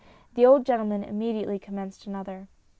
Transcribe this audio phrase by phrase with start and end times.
[0.33, 2.47] the old gentleman immediately commenced another.